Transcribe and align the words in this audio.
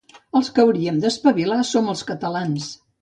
Els 0.39 0.47
que 0.53 0.63
hauríem 0.63 0.97
d'espavilar 1.03 1.59
som 1.73 1.93
els 1.93 2.03
catalans 2.13 2.73